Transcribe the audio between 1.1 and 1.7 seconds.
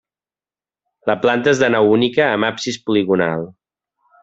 planta és de